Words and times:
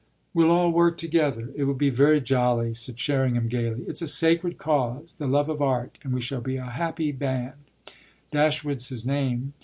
"We'll 0.33 0.49
all 0.49 0.71
work 0.71 0.97
together; 0.97 1.51
it 1.55 1.65
will 1.65 1.75
be 1.75 1.91
very 1.91 2.19
jolly," 2.21 2.73
said 2.73 2.99
Sherringham 2.99 3.47
gaily. 3.47 3.83
"It's 3.85 4.01
a 4.01 4.07
sacred 4.07 4.57
cause, 4.57 5.13
the 5.13 5.27
love 5.27 5.47
of 5.47 5.61
art, 5.61 5.99
and 6.03 6.11
we 6.11 6.21
shall 6.21 6.41
be 6.41 6.57
a 6.57 6.65
happy 6.65 7.11
band. 7.11 7.53
Dashwood's 8.31 8.89
his 8.89 9.05
name?" 9.05 9.53